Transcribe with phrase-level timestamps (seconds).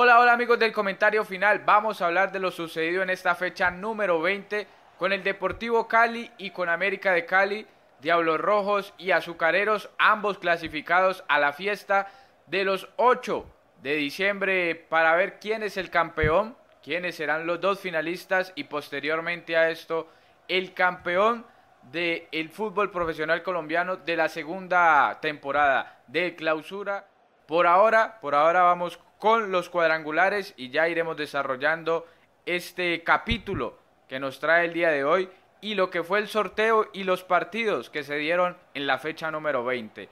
[0.00, 1.62] Hola, hola amigos del comentario final.
[1.66, 4.64] Vamos a hablar de lo sucedido en esta fecha número 20
[4.96, 7.66] con el Deportivo Cali y con América de Cali,
[8.00, 12.06] Diablos Rojos y Azucareros, ambos clasificados a la fiesta
[12.46, 13.44] de los 8
[13.82, 19.56] de diciembre para ver quién es el campeón, quiénes serán los dos finalistas y posteriormente
[19.56, 20.06] a esto
[20.46, 21.44] el campeón
[21.90, 27.04] del fútbol profesional colombiano de la segunda temporada de clausura.
[27.48, 32.06] Por ahora, por ahora vamos con los cuadrangulares y ya iremos desarrollando
[32.46, 35.28] este capítulo que nos trae el día de hoy
[35.60, 39.30] y lo que fue el sorteo y los partidos que se dieron en la fecha
[39.30, 40.08] número 20.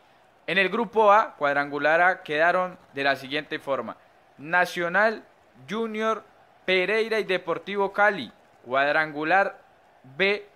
[0.49, 3.97] En el grupo A, cuadrangular A, quedaron de la siguiente forma.
[4.39, 5.25] Nacional,
[5.69, 6.25] Junior,
[6.65, 8.33] Pereira y Deportivo Cali.
[8.65, 9.61] Cuadrangular
[10.17, 10.47] B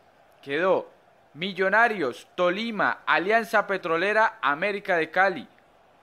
[0.42, 0.90] quedó
[1.34, 5.48] Millonarios, Tolima, Alianza Petrolera, América de Cali.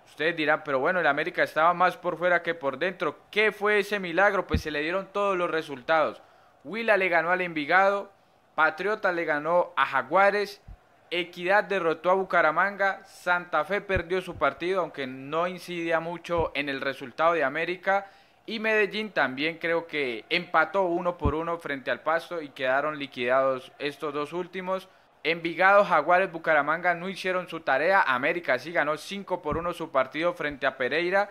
[0.08, 3.20] Ustedes dirán, pero bueno, el América estaba más por fuera que por dentro.
[3.30, 4.48] ¿Qué fue ese milagro?
[4.48, 6.22] Pues se le dieron todos los resultados.
[6.64, 8.12] Huila le ganó al Envigado,
[8.56, 10.62] Patriota le ganó a Jaguares,
[11.10, 16.82] Equidad derrotó a Bucaramanga, Santa Fe perdió su partido, aunque no incidía mucho en el
[16.82, 18.08] resultado de América.
[18.46, 23.72] Y Medellín también creo que empató uno por uno frente al Pasto y quedaron liquidados
[23.80, 24.90] estos dos últimos.
[25.24, 28.02] Envigado, Jaguares, Bucaramanga no hicieron su tarea.
[28.02, 31.30] América sí ganó 5 por 1 su partido frente a Pereira.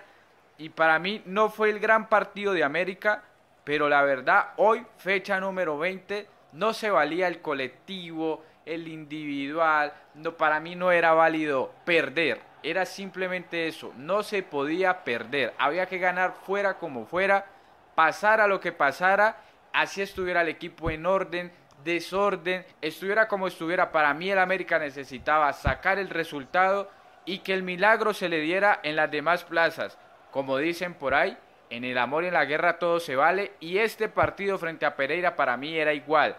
[0.58, 3.22] Y para mí no fue el gran partido de América,
[3.64, 10.32] pero la verdad, hoy, fecha número 20, no se valía el colectivo, el individual, no,
[10.36, 15.98] para mí no era válido perder, era simplemente eso, no se podía perder, había que
[15.98, 17.46] ganar fuera como fuera,
[17.94, 19.36] pasara lo que pasara,
[19.72, 21.52] así estuviera el equipo en orden,
[21.84, 26.90] desorden, estuviera como estuviera, para mí el América necesitaba sacar el resultado
[27.24, 29.98] y que el milagro se le diera en las demás plazas,
[30.30, 31.36] como dicen por ahí,
[31.70, 34.94] en el amor y en la guerra todo se vale y este partido frente a
[34.94, 36.36] Pereira para mí era igual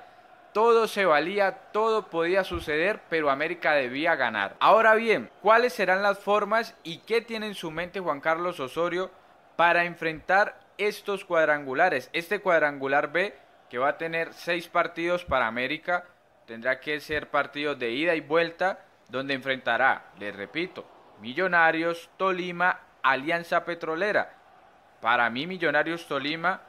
[0.58, 4.56] todo se valía, todo podía suceder, pero América debía ganar.
[4.60, 9.12] Ahora bien, ¿cuáles serán las formas y qué tiene en su mente Juan Carlos Osorio
[9.56, 12.10] para enfrentar estos cuadrangulares?
[12.12, 13.38] Este cuadrangular B,
[13.70, 16.06] que va a tener seis partidos para América,
[16.46, 18.80] tendrá que ser partidos de ida y vuelta,
[19.10, 20.86] donde enfrentará, les repito,
[21.20, 24.34] Millonarios, Tolima, Alianza Petrolera.
[25.02, 26.62] Para mí, Millonarios, Tolima,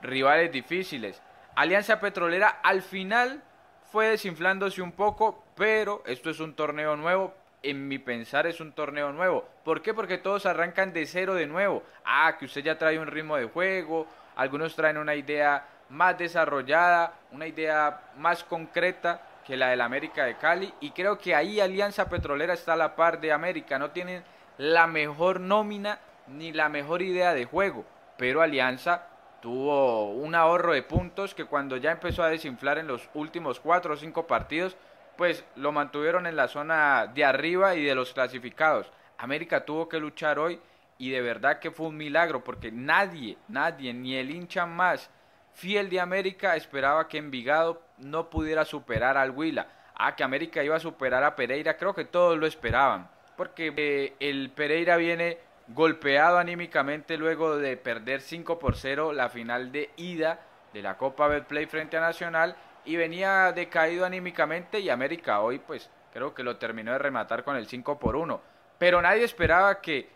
[0.00, 1.20] rivales difíciles.
[1.54, 3.42] Alianza Petrolera al final
[3.90, 7.34] fue desinflándose un poco, pero esto es un torneo nuevo.
[7.62, 9.46] En mi pensar es un torneo nuevo.
[9.64, 9.92] ¿Por qué?
[9.92, 11.82] Porque todos arrancan de cero de nuevo.
[12.04, 14.06] Ah, que usted ya trae un ritmo de juego,
[14.36, 20.36] algunos traen una idea más desarrollada, una idea más concreta que la del América de
[20.36, 20.72] Cali.
[20.80, 23.78] Y creo que ahí Alianza Petrolera está a la par de América.
[23.78, 24.22] No tienen
[24.58, 27.84] la mejor nómina ni la mejor idea de juego.
[28.16, 29.06] Pero Alianza
[29.40, 33.94] tuvo un ahorro de puntos que cuando ya empezó a desinflar en los últimos cuatro
[33.94, 34.76] o cinco partidos,
[35.16, 38.92] pues lo mantuvieron en la zona de arriba y de los clasificados.
[39.18, 40.60] América tuvo que luchar hoy
[40.98, 45.10] y de verdad que fue un milagro porque nadie, nadie, ni el hincha más
[45.54, 49.68] fiel de América esperaba que Envigado no pudiera superar al Huila.
[49.94, 54.14] Ah, que América iba a superar a Pereira, creo que todos lo esperaban, porque eh,
[54.18, 60.40] el Pereira viene golpeado anímicamente luego de perder 5 por 0 la final de ida
[60.72, 65.90] de la Copa Betplay frente a Nacional y venía decaído anímicamente y América hoy pues
[66.12, 68.40] creo que lo terminó de rematar con el 5 por 1.
[68.78, 70.08] Pero nadie esperaba que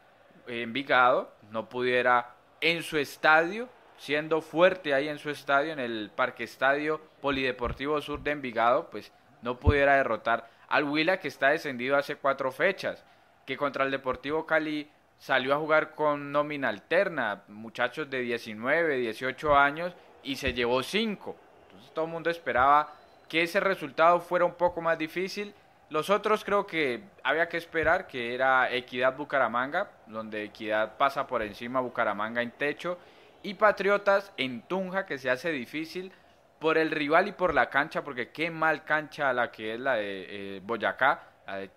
[0.47, 6.45] Envigado no pudiera en su estadio, siendo fuerte ahí en su estadio, en el Parque
[6.45, 9.13] Estadio Polideportivo Sur de Envigado, pues
[9.43, 13.05] no pudiera derrotar al Huila que está descendido hace cuatro fechas,
[13.47, 19.57] que contra el Deportivo Cali salió a jugar con nómina alterna, muchachos de 19, 18
[19.57, 21.37] años, y se llevó 5.
[21.67, 22.93] Entonces todo el mundo esperaba
[23.29, 25.55] que ese resultado fuera un poco más difícil.
[25.91, 31.43] Los otros creo que había que esperar, que era Equidad Bucaramanga, donde Equidad pasa por
[31.43, 32.99] encima Bucaramanga en techo,
[33.45, 36.11] y Patriotas en Tunja, que se hace difícil
[36.59, 39.95] por el rival y por la cancha, porque qué mal cancha la que es la
[39.95, 41.23] de eh, Boyacá,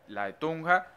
[0.08, 0.88] la de Tunja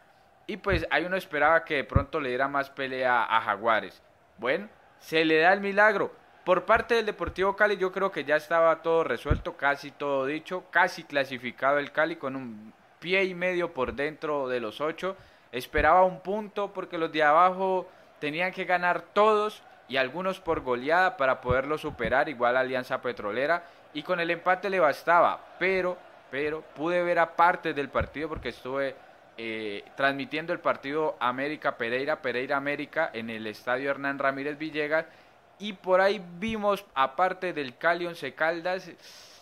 [0.51, 4.01] y pues ahí uno esperaba que de pronto le diera más pelea a Jaguares.
[4.37, 4.67] Bueno,
[4.99, 6.11] se le da el milagro.
[6.43, 10.65] Por parte del Deportivo Cali yo creo que ya estaba todo resuelto, casi todo dicho,
[10.71, 15.15] casi clasificado el Cali con un pie y medio por dentro de los ocho.
[15.53, 17.87] Esperaba un punto porque los de abajo
[18.19, 23.65] tenían que ganar todos y algunos por goleada para poderlo superar, igual Alianza Petrolera.
[23.93, 25.97] Y con el empate le bastaba, pero,
[26.29, 28.95] pero pude ver a parte del partido porque estuve
[29.37, 35.07] eh, transmitiendo el partido América Pereira, Pereira América en el estadio Hernán Ramírez Villegas
[35.59, 38.89] Y por ahí vimos, aparte del Cali Once Caldas,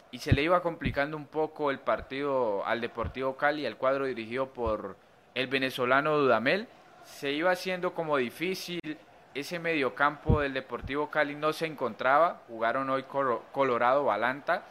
[0.10, 4.48] y se le iba complicando un poco el partido al Deportivo Cali, al cuadro dirigido
[4.48, 4.98] por
[5.36, 6.68] el venezolano Dudamel.
[7.04, 8.98] Se iba haciendo como difícil,
[9.34, 13.04] ese mediocampo del Deportivo Cali no se encontraba, jugaron hoy
[13.52, 14.64] Colorado Balanta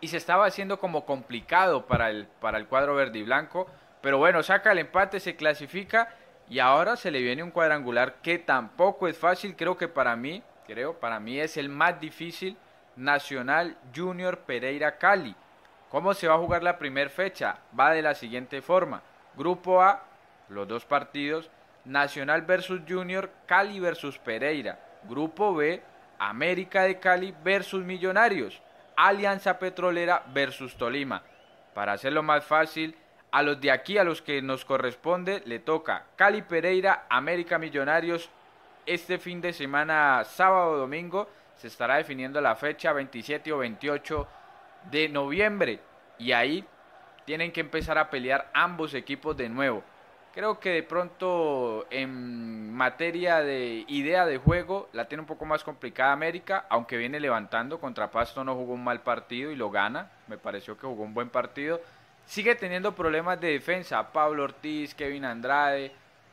[0.00, 3.66] y se estaba haciendo como complicado para el, para el cuadro verde y blanco,
[4.00, 6.14] pero bueno, saca el empate, se clasifica
[6.48, 10.42] y ahora se le viene un cuadrangular que tampoco es fácil, creo que para mí,
[10.66, 12.56] creo, para mí es el más difícil,
[12.96, 15.34] Nacional Junior Pereira Cali.
[15.90, 17.58] ¿Cómo se va a jugar la primera fecha?
[17.78, 19.02] Va de la siguiente forma.
[19.36, 20.02] Grupo A,
[20.48, 21.50] los dos partidos,
[21.86, 24.78] Nacional versus Junior, Cali versus Pereira.
[25.08, 25.82] Grupo B,
[26.18, 28.60] América de Cali versus Millonarios.
[28.96, 31.22] Alianza Petrolera versus Tolima.
[31.74, 32.96] Para hacerlo más fácil,
[33.30, 38.30] a los de aquí, a los que nos corresponde, le toca Cali Pereira, América Millonarios.
[38.86, 44.28] Este fin de semana, sábado o domingo, se estará definiendo la fecha 27 o 28
[44.90, 45.80] de noviembre.
[46.18, 46.64] Y ahí
[47.24, 49.82] tienen que empezar a pelear ambos equipos de nuevo.
[50.36, 55.64] Creo que de pronto en materia de idea de juego la tiene un poco más
[55.64, 57.80] complicada América, aunque viene levantando.
[57.80, 60.10] Contra Pasto no jugó un mal partido y lo gana.
[60.26, 61.80] Me pareció que jugó un buen partido.
[62.26, 64.12] Sigue teniendo problemas de defensa.
[64.12, 65.92] Pablo Ortiz, Kevin Andrade.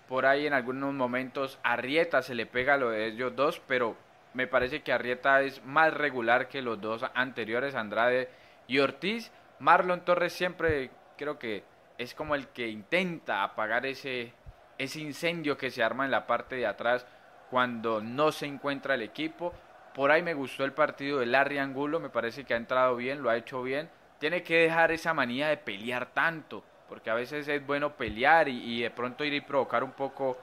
[0.10, 3.96] Por ahí en algunos momentos Arrieta se le pega a lo de ellos dos, pero
[4.34, 8.28] me parece que Arrieta es más regular que los dos anteriores, Andrade
[8.68, 9.32] y Ortiz.
[9.60, 11.64] Marlon Torres siempre creo que
[12.04, 14.34] es como el que intenta apagar ese,
[14.78, 17.06] ese incendio que se arma en la parte de atrás
[17.50, 19.54] cuando no se encuentra el equipo.
[19.94, 23.22] Por ahí me gustó el partido de Larry Angulo, me parece que ha entrado bien,
[23.22, 23.90] lo ha hecho bien.
[24.20, 28.82] Tiene que dejar esa manía de pelear tanto, porque a veces es bueno pelear y,
[28.82, 30.38] de pronto ir y provocar un poco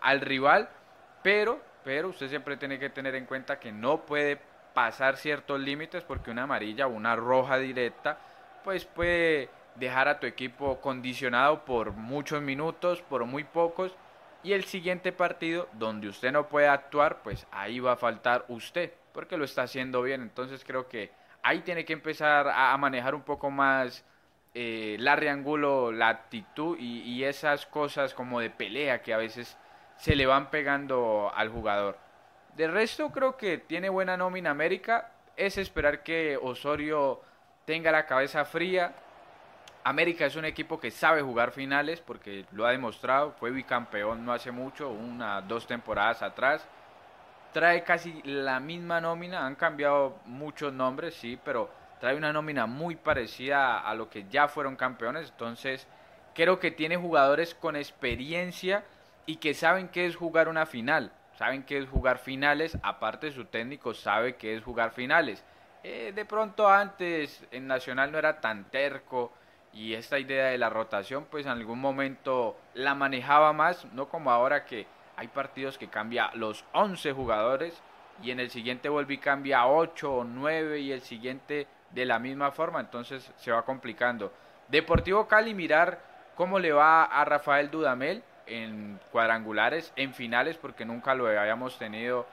[0.00, 0.68] al rival,
[1.22, 4.40] pero, pero usted siempre tiene que tener en cuenta que no puede
[4.74, 8.18] pasar ciertos límites porque una amarilla o una roja directa
[8.62, 9.48] pues puede
[9.78, 13.96] dejar a tu equipo condicionado por muchos minutos, por muy pocos,
[14.42, 18.92] y el siguiente partido donde usted no puede actuar, pues ahí va a faltar usted,
[19.12, 20.22] porque lo está haciendo bien.
[20.22, 21.10] Entonces creo que
[21.42, 24.04] ahí tiene que empezar a, manejar un poco más
[24.54, 29.56] eh, la reangulo, la actitud y, y esas cosas como de pelea que a veces
[29.96, 31.98] se le van pegando al jugador.
[32.54, 35.12] De resto creo que tiene buena nómina América.
[35.36, 37.20] Es esperar que Osorio
[37.66, 38.94] tenga la cabeza fría,
[39.86, 44.32] América es un equipo que sabe jugar finales porque lo ha demostrado, fue bicampeón no
[44.32, 46.66] hace mucho, una, dos temporadas atrás.
[47.52, 52.96] Trae casi la misma nómina, han cambiado muchos nombres, sí, pero trae una nómina muy
[52.96, 55.30] parecida a lo que ya fueron campeones.
[55.30, 55.86] Entonces,
[56.34, 58.82] creo que tiene jugadores con experiencia
[59.24, 63.44] y que saben qué es jugar una final, saben qué es jugar finales, aparte su
[63.44, 65.44] técnico sabe qué es jugar finales.
[65.84, 69.32] Eh, de pronto antes en Nacional no era tan terco
[69.76, 74.30] y esta idea de la rotación pues en algún momento la manejaba más, no como
[74.30, 74.86] ahora que
[75.16, 77.82] hay partidos que cambia los 11 jugadores
[78.22, 82.18] y en el siguiente vuelve y cambia 8 o 9 y el siguiente de la
[82.18, 84.32] misma forma, entonces se va complicando.
[84.68, 86.00] Deportivo Cali mirar
[86.36, 92.26] cómo le va a Rafael Dudamel en cuadrangulares, en finales, porque nunca lo habíamos tenido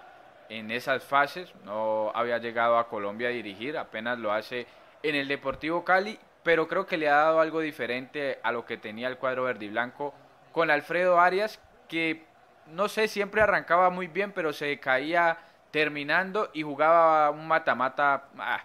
[0.48, 4.66] en esas fases, no había llegado a Colombia a dirigir, apenas lo hace
[5.02, 8.78] en el Deportivo Cali pero creo que le ha dado algo diferente a lo que
[8.78, 10.14] tenía el cuadro verde y blanco
[10.52, 12.26] con Alfredo Arias, que
[12.68, 15.38] no sé, siempre arrancaba muy bien, pero se caía
[15.72, 18.64] terminando y jugaba un mata-mata ah,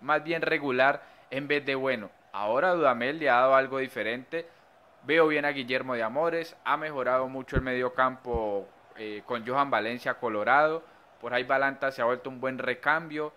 [0.00, 2.10] más bien regular en vez de bueno.
[2.32, 4.46] Ahora Dudamel le ha dado algo diferente.
[5.04, 9.70] Veo bien a Guillermo de Amores, ha mejorado mucho el medio campo eh, con Johan
[9.70, 10.82] Valencia Colorado.
[11.20, 13.32] Por ahí Balanta se ha vuelto un buen recambio.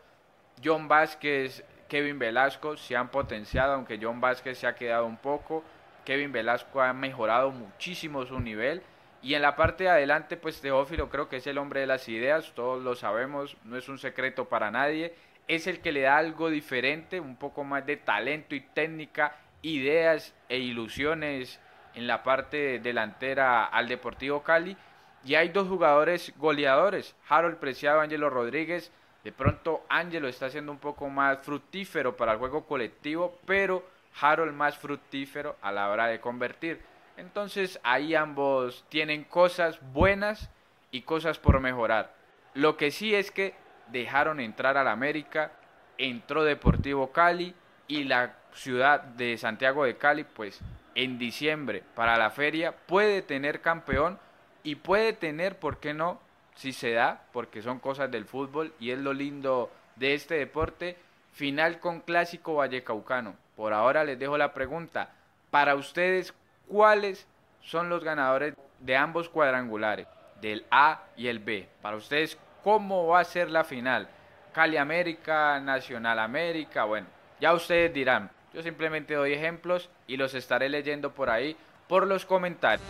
[0.64, 5.64] John Vázquez Kevin Velasco se han potenciado, aunque John Vázquez se ha quedado un poco.
[6.06, 8.82] Kevin Velasco ha mejorado muchísimo su nivel.
[9.22, 12.08] Y en la parte de adelante, pues Teófilo creo que es el hombre de las
[12.08, 15.16] ideas, todos lo sabemos, no es un secreto para nadie.
[15.48, 20.36] Es el que le da algo diferente, un poco más de talento y técnica, ideas
[20.50, 21.60] e ilusiones
[21.96, 24.78] en la parte delantera al Deportivo Cali.
[25.26, 28.92] Y hay dos jugadores goleadores, Harold Preciado, Ángelo Rodríguez,
[29.24, 33.86] de pronto Angelo está siendo un poco más fructífero para el juego colectivo, pero
[34.20, 36.82] Harold más fructífero a la hora de convertir.
[37.18, 40.50] Entonces ahí ambos tienen cosas buenas
[40.92, 42.14] y cosas por mejorar.
[42.54, 43.56] Lo que sí es que
[43.88, 45.52] dejaron entrar al América,
[45.98, 47.54] entró Deportivo Cali
[47.88, 50.60] y la ciudad de Santiago de Cali, pues
[50.96, 54.20] en diciembre para la feria puede tener campeón
[54.64, 56.20] y puede tener, ¿por qué no?,
[56.58, 60.98] si se da, porque son cosas del fútbol y es lo lindo de este deporte.
[61.32, 63.36] Final con clásico vallecaucano.
[63.56, 65.12] Por ahora les dejo la pregunta.
[65.52, 66.34] Para ustedes,
[66.68, 67.28] ¿cuáles
[67.62, 70.08] son los ganadores de ambos cuadrangulares?
[70.42, 71.70] Del A y el B.
[71.82, 74.08] Para ustedes, ¿cómo va a ser la final?
[74.52, 77.08] Cali América, Nacional América, bueno,
[77.40, 78.32] ya ustedes dirán.
[78.54, 81.56] Yo simplemente doy ejemplos y los estaré leyendo por ahí
[81.88, 82.88] por los comentarios.